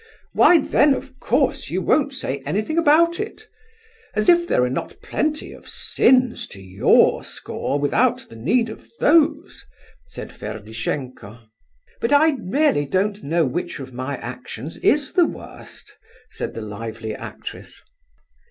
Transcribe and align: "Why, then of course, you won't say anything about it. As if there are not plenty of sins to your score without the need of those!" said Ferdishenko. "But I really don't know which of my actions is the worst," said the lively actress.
"Why, 0.33 0.57
then 0.57 0.95
of 0.95 1.19
course, 1.19 1.69
you 1.69 1.79
won't 1.79 2.11
say 2.11 2.39
anything 2.43 2.79
about 2.79 3.19
it. 3.19 3.47
As 4.15 4.29
if 4.29 4.47
there 4.47 4.63
are 4.63 4.67
not 4.71 4.99
plenty 5.03 5.53
of 5.53 5.69
sins 5.69 6.47
to 6.47 6.59
your 6.59 7.23
score 7.23 7.79
without 7.79 8.27
the 8.27 8.35
need 8.35 8.69
of 8.69 8.89
those!" 8.99 9.63
said 10.07 10.31
Ferdishenko. 10.33 11.41
"But 11.99 12.13
I 12.13 12.35
really 12.41 12.87
don't 12.87 13.21
know 13.21 13.45
which 13.45 13.77
of 13.79 13.93
my 13.93 14.17
actions 14.17 14.77
is 14.77 15.13
the 15.13 15.25
worst," 15.27 15.99
said 16.31 16.55
the 16.55 16.61
lively 16.63 17.13
actress. 17.13 17.79